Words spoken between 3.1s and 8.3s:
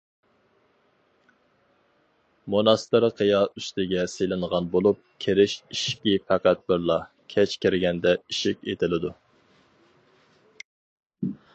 قىيا ئۈستىگە سېلىنغان بولۇپ، كىرىش ئىشىكى پەقەت بىرلا، كەچ كىرگەندە